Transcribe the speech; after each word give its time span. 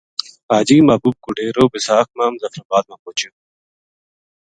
حاجی 0.49 0.77
محبوب 0.89 1.15
کو 1.23 1.29
ڈیرو 1.37 1.63
بِساکھ 1.71 2.09
ما 2.17 2.25
مظفرآباد 2.33 2.83
ما 2.89 2.95
پوہچیو 3.03 3.31